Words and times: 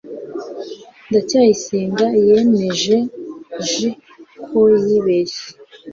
ndacyayisenga 1.09 2.05
yemeje 2.27 2.97
j 3.73 3.73
ko 4.45 4.59
yibeshye 4.85 5.47